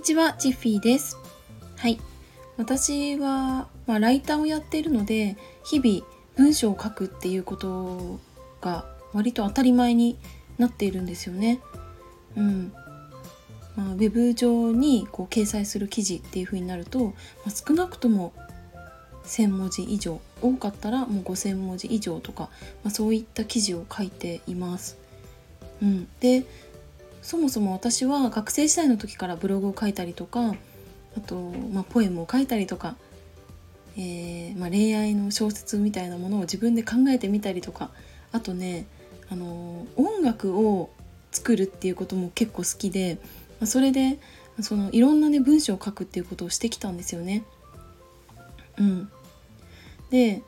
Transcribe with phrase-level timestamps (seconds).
[0.00, 1.18] にちは、チッフィーです。
[1.76, 2.00] はい。
[2.56, 6.06] 私は、まあ、ライターをやっているので、日々
[6.36, 8.18] 文章を書くっていうこと
[8.62, 10.16] が割と当たり前に
[10.56, 11.60] なっているんですよね。
[12.34, 12.72] うん。
[13.76, 17.12] まあ、ウェブ上にこう掲載する記事っていう風になると、ま
[17.48, 18.32] あ、少なくとも
[19.24, 22.44] 1,000文字以上多かったらもう5,000文字以上とか、
[22.84, 24.96] まあ、そういった記事を書いています。
[25.82, 26.46] うん、で
[27.22, 30.54] そもそも私は学生時代の時からブログを書いたりとか
[31.16, 31.36] あと、
[31.72, 32.96] まあ、ポエムを書いたりとか、
[33.96, 37.90] えーまあ、恋愛の小説みたいなものを自分で考えてみたりとか
[38.32, 38.86] あとね
[39.28, 40.90] あの音楽を
[41.32, 43.18] 作るっていうことも結構好きで、
[43.60, 44.18] まあ、それで
[44.60, 47.44] そのいろんなね文章を書くっていうことをしてきたんですよね。
[48.78, 49.10] うん、
[50.10, 50.42] で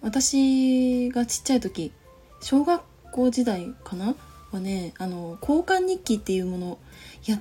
[0.00, 1.92] 私がちっちゃい時
[2.40, 4.14] 小学校時代かな
[4.50, 6.78] はねあの交換日記っていうもの
[7.26, 7.40] やっ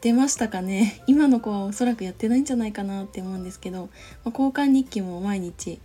[0.00, 1.02] てましたかね？
[1.06, 3.88] 今の子はおそらくやってないんじゃないかなって思うんですけど、
[4.24, 5.80] まあ、交換日記も毎日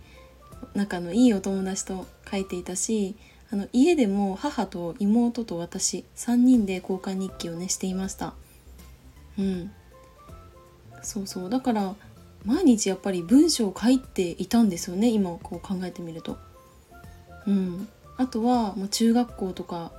[0.74, 3.14] 仲のいいお友達と書いていたし
[3.50, 8.34] あの家でも母と妹と私3人で交換日記をねしていました。
[9.38, 9.70] うん。
[11.02, 11.50] そうそう。
[11.50, 11.94] だから
[12.44, 16.36] 毎日やっぱり文章を書いていたんですよね今こう考えてみると。
[17.46, 17.88] うん。
[18.16, 19.92] あとは、まあ、中学校とか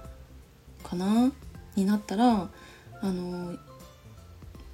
[0.83, 1.31] かな？
[1.75, 2.49] になったら
[3.01, 3.55] あの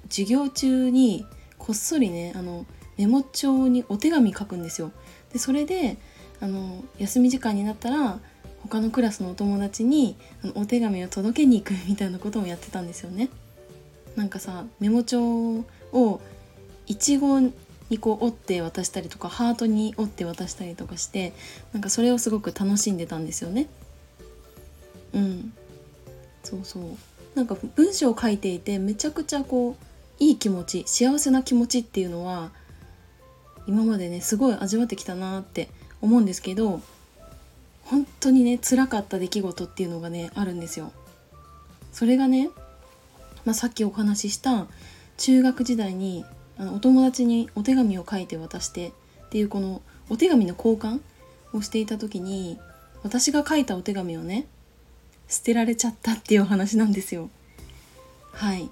[0.08, 1.26] 授業中に
[1.58, 4.92] こっそりねあのメモ帳にお手紙書くんですよ。
[5.32, 5.96] でそれで
[6.40, 8.18] あの休み時間になったら
[8.62, 13.28] 他のクラスのお友達にあのお手紙を届けに行くみたいなこともやってたんですよね。
[14.16, 16.20] なんかさメモ帳を
[16.86, 17.52] いちごに
[18.00, 21.32] こう折って渡したりとかハートに折って渡したりとかして
[21.72, 23.68] なんかそれをすごく楽しんでたんですよね。
[25.12, 25.52] うん
[26.46, 26.82] そうそう
[27.34, 32.50] なんか文章を書いていてめちゃくちゃこういい気持ち幸せな気持ちっていうのは
[33.66, 35.68] 今までねすごい味わってきたなって
[36.00, 36.80] 思うんですけど
[37.82, 40.92] 本当にね辛かった出来事っていうのがねあるんですよ。
[41.92, 42.50] それがね、
[43.44, 44.66] まあ、さっきお話しした
[45.16, 46.24] 中学時代に
[46.58, 48.88] あのお友達にお手紙を書いて渡して
[49.26, 51.00] っていうこのお手紙の交換
[51.52, 52.58] をしていた時に
[53.02, 54.46] 私が書いたお手紙をね
[55.28, 57.30] 捨てられちゃったっていうお話なんですよ。
[58.32, 58.70] はい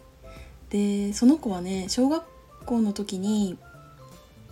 [0.70, 2.24] でその子はね小学
[2.66, 3.56] 校の時に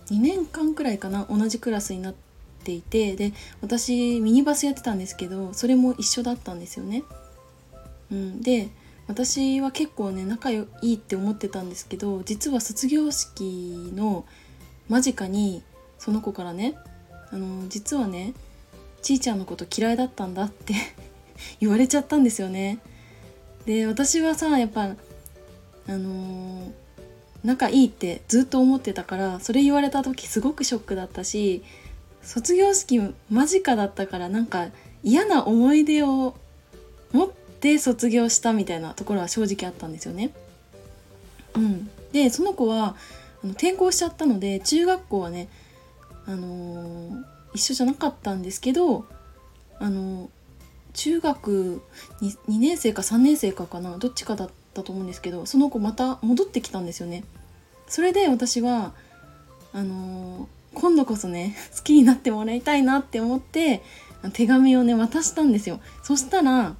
[0.09, 2.15] 2年間くらいかな同じクラスになっ
[2.63, 7.03] ていてで私ミニバスやってたんですけどそれも一緒だったんですよね。
[8.11, 8.69] うん、で
[9.07, 14.25] 私は結構ね仲良いって思ってたんですけど実は卒業式の
[14.89, 15.63] 間近に
[15.97, 16.75] その子からね
[17.31, 18.33] あの実はね
[19.01, 20.73] ちーちゃんのこと嫌いだったんだって
[21.59, 22.79] 言われちゃったんですよね。
[23.65, 26.83] で私はさやっぱあのー
[27.43, 31.61] 仲いいってずっと思ってたからそれ言われた時すごくショックだったし
[32.21, 32.99] 卒業式
[33.29, 34.67] 間近だったからなんか
[35.03, 36.35] 嫌な思い出を
[37.11, 40.31] 持って卒業したみたいなところは正直あったんですよね。
[41.55, 42.95] うん、でその子は
[43.43, 45.49] あの転校しちゃったので中学校はね、
[46.25, 47.23] あのー
[47.53, 49.05] 一緒じゃなかったんですけど
[49.77, 50.31] あの
[50.93, 51.81] 中学
[52.21, 57.23] 2, 2年生か3年生かかなどっちかだったと思うんですけどその子また戻ってきたんですよね。
[57.87, 58.93] それで私は
[59.73, 63.83] あのー今度こそね 好きになってもらいたいなって思って
[64.33, 65.79] 手紙をね渡したんですよ。
[66.01, 66.75] そしたら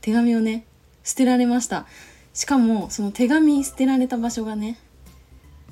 [0.00, 0.64] 手紙をね
[1.02, 1.86] 捨てられました。
[2.34, 4.78] しかもその手紙捨てられた場所がね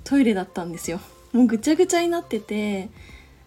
[0.02, 1.00] トイレだったんですよ。
[1.32, 2.90] もうぐちゃぐちゃになってて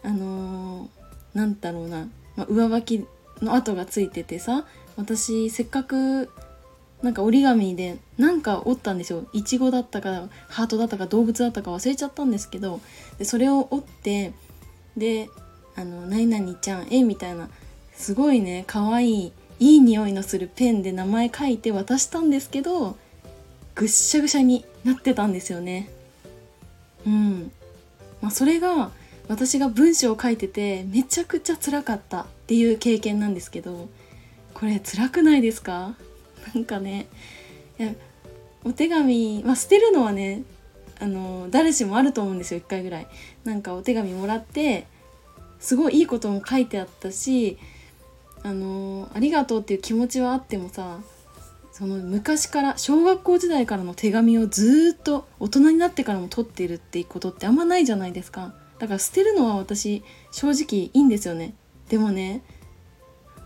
[0.03, 3.05] あのーなんだろうな、まあ、上履き
[3.43, 4.65] の跡がついててさ
[4.95, 6.31] 私せっかく
[7.01, 9.25] なんか折り紙でなんか折ったんですよ。
[9.33, 12.79] いちごだったかハートだったか動物だったか忘れちゃったんですけど
[13.17, 14.33] でそれを折って
[14.95, 15.29] で
[15.75, 17.49] 「あの何々ちゃんえ」みたいな
[17.93, 22.97] すごいね可愛いいい匂いのするペンで名前書いて渡したんですけど
[23.75, 25.89] ぐっしゃぐしゃになってたんですよね。
[27.05, 27.51] うん。
[28.21, 28.91] まあ、それが
[29.27, 32.27] 私が文章を書いててめちゃくちゃ辛かった。
[32.43, 33.89] っていう経験なんですけど
[34.53, 35.95] これ辛くないですか？
[36.53, 37.07] なんかね
[37.79, 37.93] いや
[38.63, 40.43] お手紙、まあ、捨てるのはね
[40.99, 43.07] あの誰しもあると思うんですよ1回ぐらい。
[43.43, 44.87] なんかお手紙もらって
[45.59, 47.57] すごいいいことも書いてあったし
[48.43, 50.99] あのありがとうっていう気持ちはあってもさ
[51.71, 58.53] その昔から小学校時代からの手紙をずっと大人になってからも取っているっていうことってあんまないじゃないですか。
[58.79, 61.55] だから捨てるのは私正直いいんですよね。
[61.93, 62.41] でもね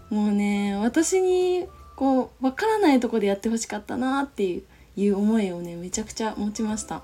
[0.09, 1.67] もうね私に
[1.97, 4.61] こう分からないとこでやってほしかったなって
[4.95, 7.01] いう思いをねめちゃくちゃ持ちました。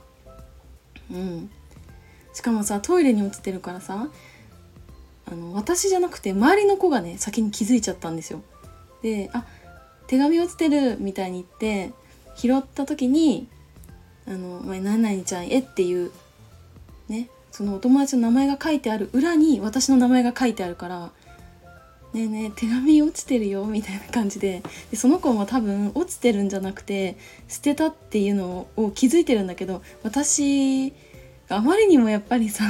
[1.12, 1.52] うん。
[2.34, 4.08] しかもさトイレに落ちてるからさ
[5.26, 8.42] あの私じゃなくて周りの子がね先に気づいちゃったんですよ。
[9.02, 9.44] で「あ
[10.08, 11.94] 手紙落ちてる」みたいに言って
[12.38, 13.50] 拾った時に
[14.26, 16.10] 「あの前何々ちゃんへ」っていう
[17.10, 21.12] ねそのお友達の名前が書いてある裏に私の名前が書いてあるから
[22.14, 24.62] 「ねえねえ手紙落ちてるよ」みたいな感じで。
[24.92, 27.18] でその子も多分落ちてるんじゃなくて
[27.48, 30.94] 捨てたっていうのを気づいてるんだけど私
[31.50, 32.64] あまりにもやっぱりさ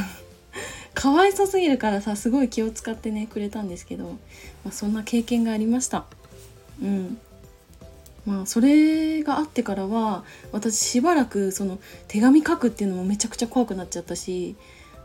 [0.94, 4.06] かわいそすぎるからさすごい気を使ってねくれたんですけど、
[4.64, 6.06] まあ、そんな経験がありました。
[6.82, 7.18] うん。
[8.26, 14.56] まあそれがあってからは私しばらくその手紙書くっていうのもめちゃくちゃ怖くなっちゃったし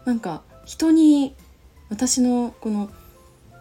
[0.04, 1.34] なんか人に
[1.88, 2.90] 私のこの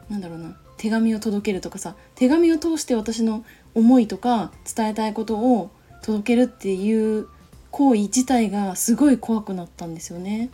[0.10, 3.44] なんだろうな手紙を届けるとかさ手紙を通して私の
[3.74, 5.70] 思いとか伝えたいことを
[6.04, 7.28] 届けるっていう
[7.72, 10.50] 行為自体がすごい怖くなったんですよね。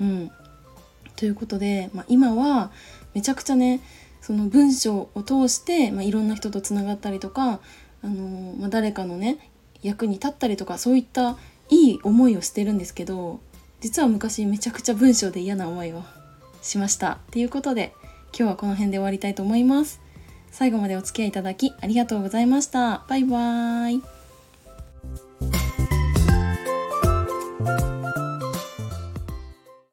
[0.00, 0.30] うん、
[1.16, 2.70] ということで、まあ、今は
[3.14, 3.80] めちゃくちゃね
[4.20, 7.60] その文章を通して、まあ、いろんな人とつながったりとか、
[8.02, 9.50] あの、まあ、誰かのね
[9.82, 11.36] 役に立ったりとかそういった
[11.68, 13.40] いい思いをしてるんですけど
[13.80, 16.02] 実は昔めちゃくちゃ文章で嫌な思いを
[16.62, 17.94] しましたっていうことで
[18.38, 20.00] 今日はこの辺で終わりたいと思います。
[20.50, 23.04] 最後までお付き合いいただきありがとうございました。
[23.08, 24.15] バイバーイ。